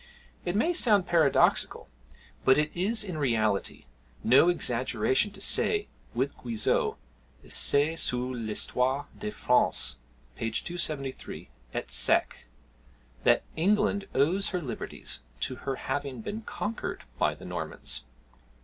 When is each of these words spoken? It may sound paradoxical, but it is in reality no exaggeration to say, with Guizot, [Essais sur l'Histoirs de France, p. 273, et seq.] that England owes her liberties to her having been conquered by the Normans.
It 0.45 0.55
may 0.55 0.73
sound 0.73 1.05
paradoxical, 1.05 1.87
but 2.43 2.57
it 2.57 2.71
is 2.73 3.03
in 3.03 3.19
reality 3.19 3.85
no 4.23 4.49
exaggeration 4.49 5.29
to 5.29 5.41
say, 5.41 5.89
with 6.15 6.35
Guizot, 6.39 6.97
[Essais 7.45 7.99
sur 7.99 8.31
l'Histoirs 8.33 9.05
de 9.19 9.29
France, 9.29 9.97
p. 10.35 10.49
273, 10.49 11.49
et 11.75 11.91
seq.] 11.91 12.47
that 13.25 13.43
England 13.55 14.07
owes 14.15 14.49
her 14.49 14.59
liberties 14.63 15.19
to 15.39 15.55
her 15.69 15.75
having 15.75 16.21
been 16.21 16.41
conquered 16.41 17.03
by 17.19 17.35
the 17.35 17.45
Normans. 17.45 18.03